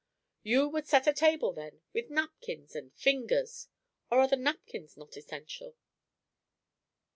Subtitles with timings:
[0.41, 3.67] "You would set a table, then, with napkins and fingers!
[4.09, 5.75] Or are the napkins not essential?"